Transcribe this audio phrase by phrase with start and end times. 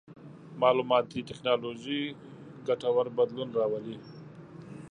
[0.61, 2.01] مالوماتي ټکنالوژي
[2.67, 3.97] ګټور بدلون راولي.